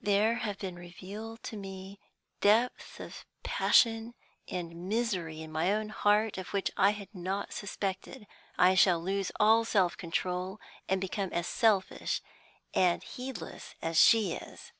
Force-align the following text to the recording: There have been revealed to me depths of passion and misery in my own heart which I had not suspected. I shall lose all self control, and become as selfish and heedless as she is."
There 0.00 0.36
have 0.36 0.56
been 0.56 0.76
revealed 0.76 1.42
to 1.42 1.56
me 1.56 1.98
depths 2.40 3.00
of 3.00 3.26
passion 3.42 4.14
and 4.46 4.88
misery 4.88 5.42
in 5.42 5.50
my 5.50 5.72
own 5.72 5.88
heart 5.88 6.36
which 6.52 6.70
I 6.76 6.90
had 6.90 7.12
not 7.12 7.52
suspected. 7.52 8.28
I 8.56 8.76
shall 8.76 9.00
lose 9.02 9.32
all 9.40 9.64
self 9.64 9.96
control, 9.96 10.60
and 10.88 11.00
become 11.00 11.32
as 11.32 11.48
selfish 11.48 12.22
and 12.72 13.02
heedless 13.02 13.74
as 13.82 13.98
she 14.00 14.34
is." 14.34 14.70